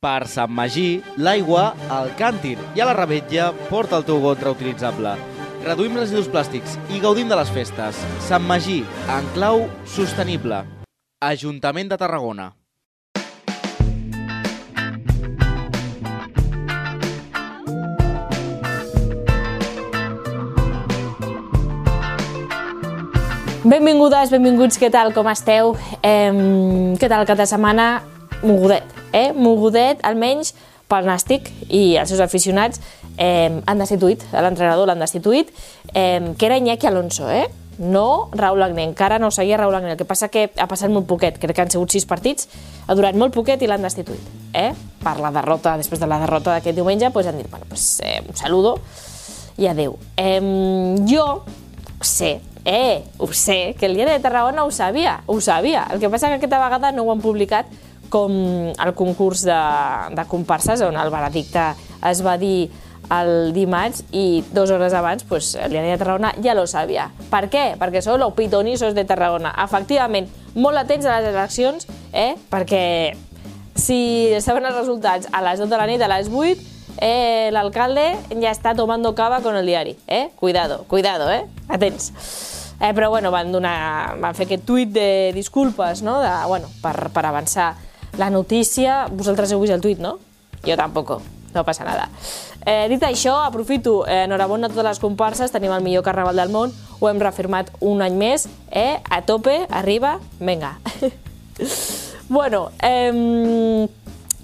[0.00, 5.10] Per Sant Magí, l'aigua al càntir i a la rebetlla porta el teu got reutilitzable.
[5.66, 7.98] Reduïm residus plàstics i gaudim de les festes.
[8.24, 8.78] Sant Magí,
[9.12, 10.62] en clau sostenible.
[11.20, 12.46] Ajuntament de Tarragona.
[23.68, 25.74] Benvingudes, benvinguts, què tal, com esteu?
[26.00, 26.32] Eh,
[26.96, 27.90] què tal cada setmana?
[28.40, 29.30] Mogudet, eh?
[29.36, 30.54] Mogudet, almenys
[30.90, 32.80] pel Nàstic i els seus aficionats
[33.16, 35.52] eh, han destituït, l'entrenador l'han destituït,
[35.94, 37.46] eh, que era Iñaki Alonso, eh?
[37.80, 41.06] No Raúl Agné, encara no seguia Raúl Agné, el que passa que ha passat molt
[41.08, 42.50] poquet, crec que han sigut sis partits,
[42.86, 44.72] ha durat molt poquet i l'han destituït, eh?
[45.00, 48.20] Per la derrota, després de la derrota d'aquest diumenge, doncs han dit, bueno, pues, eh,
[48.26, 48.76] un saludo
[49.56, 49.96] i adeu.
[50.16, 50.40] Eh,
[51.08, 51.44] jo
[52.00, 55.86] sé, eh, ho sé, que el diari de Tarragona ho sabia, ho sabia.
[55.92, 57.66] El que passa que aquesta vegada no ho han publicat
[58.10, 58.34] com
[58.74, 59.58] el concurs de,
[60.16, 61.70] de comparses, on el veredicte
[62.10, 62.70] es va dir
[63.10, 67.08] el dimarts i dues hores abans pues, diari de Tarragona ja lo sabia.
[67.30, 67.64] Per què?
[67.80, 69.52] Perquè sou los pitonisos de Tarragona.
[69.64, 72.34] Efectivament, molt atents a les eleccions, eh?
[72.50, 72.84] perquè
[73.74, 78.06] si saben els resultats a les 12 de la nit, a les 8, eh, l'alcalde
[78.30, 79.96] ja està tomando cava con el diari.
[80.06, 80.28] Eh?
[80.36, 81.44] Cuidado, cuidado, eh?
[81.68, 82.12] Atents.
[82.80, 86.20] Eh, però bueno, van, donar, van fer aquest tuit de disculpes no?
[86.22, 87.74] de, bueno, per, per avançar
[88.18, 89.06] la notícia.
[89.12, 90.18] Vosaltres heu vist el tuit, no?
[90.66, 91.20] Jo tampoc,
[91.54, 92.08] no passa nada.
[92.66, 96.52] Eh, dit això, aprofito, eh, enhorabona a totes les comparses, tenim el millor carnaval del
[96.52, 100.78] món, ho hem reafirmat un any més, eh, a tope, arriba, venga.
[102.28, 103.88] bueno, eh,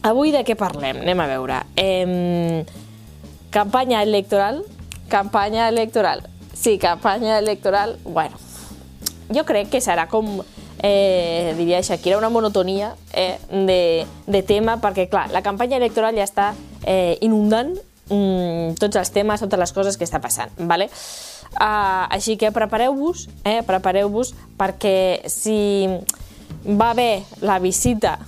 [0.03, 1.03] avui de què parlem?
[1.05, 1.61] Anem a veure.
[1.77, 2.65] Eh,
[3.51, 4.65] campanya electoral,
[5.09, 6.25] campanya electoral.
[6.55, 8.41] Sí, campanya electoral, bueno,
[9.29, 10.41] jo crec que serà com
[10.83, 16.27] eh, diria Shakira, una monotonia eh, de, de tema, perquè, clar, la campanya electoral ja
[16.27, 16.53] està
[16.85, 17.75] eh, inundant
[18.11, 20.91] mm, tots els temes, totes les coses que està passant, ¿vale?
[21.57, 25.87] Uh, així que prepareu-vos, eh, prepareu-vos, perquè si
[26.67, 28.19] va haver la visita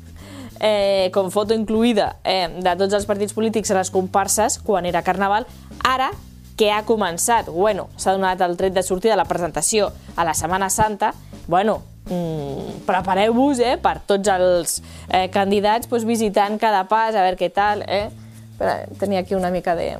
[0.60, 5.04] eh, com foto incluïda eh, de tots els partits polítics a les comparses quan era
[5.04, 5.46] Carnaval,
[5.84, 6.10] ara
[6.56, 10.34] que ha començat, bueno, s'ha donat el tret de sortida de la presentació a la
[10.38, 11.12] Setmana Santa,
[11.46, 17.40] bueno, mm, prepareu-vos eh, per tots els eh, candidats pues, visitant cada pas, a veure
[17.40, 17.84] què tal.
[17.88, 18.08] Eh?
[18.54, 19.96] Espera, tenia aquí una mica de,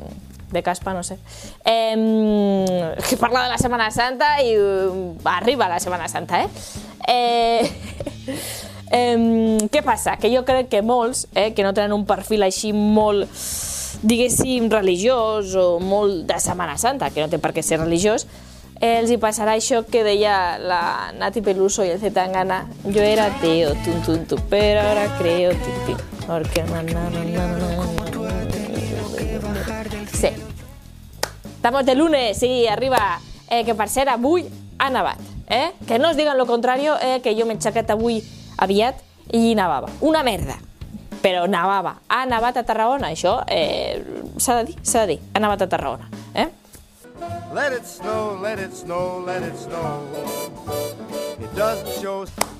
[0.53, 1.19] de caspa, no sé.
[1.65, 6.49] Eh, que parla de la Setmana Santa i uh, arriba la Setmana Santa, eh?
[7.09, 7.71] eh
[8.95, 10.17] eh, què passa?
[10.17, 13.29] Que jo crec que molts, eh, que no tenen un perfil així molt
[14.05, 18.27] diguéssim, religiós o molt de Setmana Santa, que no té per què ser religiós,
[18.85, 22.65] els hi passarà això que deia la Nati Peluso i el Zetangana.
[22.85, 26.65] Jo era ateo, tum, tum, tum, però ara creo, tum, tum, porque...
[26.69, 27.75] Na, na, na, na, na.
[30.13, 30.29] Sí.
[31.57, 33.21] Estamos de lunes, sí, arriba.
[33.49, 34.45] Eh, que per cert, avui
[34.79, 35.21] ha nevat.
[35.49, 35.73] Eh?
[35.89, 38.21] Que no es diguen lo contrari, eh, que jo m'he aixecat avui
[38.59, 39.01] aviat
[39.33, 39.89] i nevava.
[40.01, 40.59] Una merda
[41.25, 41.95] però nevava.
[42.13, 43.97] Ha nevat a Tarragona, això eh,
[44.37, 45.21] s'ha de dir, s'ha de dir.
[45.33, 46.11] Ha nevat a Tarragona.
[46.35, 46.51] Eh?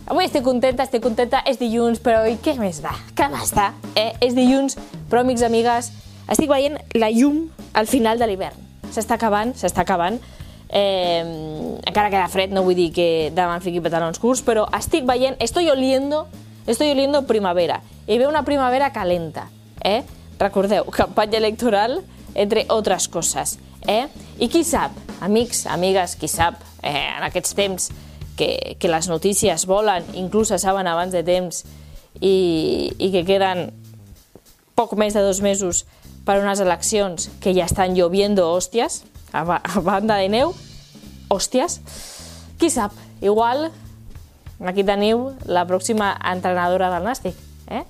[0.07, 2.93] Avui estic contenta, estic contenta, és dilluns, però i què més da?
[3.19, 3.73] Què més da?
[3.99, 4.13] Eh?
[4.23, 4.77] És dilluns,
[5.11, 5.89] però amics, amigues,
[6.31, 8.61] estic veient la llum al final de l'hivern.
[8.95, 10.21] S'està acabant, s'està acabant.
[10.71, 11.25] Eh,
[11.89, 15.35] encara queda fred, no vull dir que demà em fiqui pantalons curts, però estic veient,
[15.43, 16.29] estoy oliendo,
[16.69, 17.81] estoy oliendo primavera.
[18.07, 19.49] I ve una primavera calenta,
[19.83, 20.05] eh?
[20.39, 22.05] Recordeu, campanya electoral,
[22.37, 24.07] entre altres coses, eh?
[24.39, 27.91] I qui sap, amics, amigues, qui sap, eh, en aquests temps
[28.37, 31.63] que, que les notícies volen, inclús se saben abans de temps,
[32.21, 33.69] i, i que queden
[34.75, 35.85] poc més de dos mesos
[36.27, 39.03] per unes eleccions que ja estan lloviendo hòsties,
[39.35, 40.55] a, a banda de neu,
[41.31, 41.79] hòsties,
[42.59, 43.69] qui sap, igual
[44.65, 47.39] aquí teniu la pròxima entrenadora del Nàstic.
[47.69, 47.85] Eh?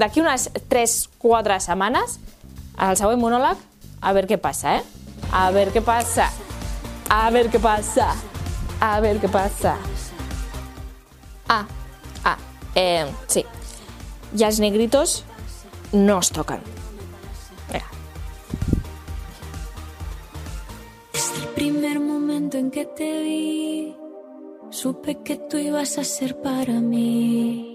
[0.00, 2.18] D'aquí unes 3-4 setmanes,
[2.76, 3.60] al següent monòleg,
[4.04, 4.82] a veure què passa, eh?
[5.32, 6.28] A veure què passa.
[7.08, 8.10] A veure què passa.
[8.84, 9.74] A veure què passa.
[11.48, 11.64] Ah,
[12.28, 12.36] ah,
[12.76, 13.44] eh, sí.
[14.36, 15.22] I els negritos
[15.92, 16.60] no es toquen.
[17.72, 17.88] Vinga.
[21.12, 23.94] Desde el primer momento en que te vi,
[24.70, 27.73] supe que tú ibas a ser para mí.